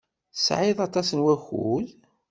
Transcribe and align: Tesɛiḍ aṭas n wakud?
Tesɛiḍ 0.35 0.79
aṭas 0.87 1.09
n 1.13 1.19
wakud? 1.23 1.87